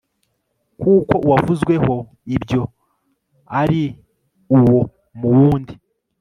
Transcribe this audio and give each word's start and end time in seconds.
kuko 0.81 1.13
uwavuzweho 1.25 1.95
ibyo 2.35 2.61
ari 3.61 3.81
uwo 4.57 4.79
mu 5.19 5.27
wundi 5.37 5.73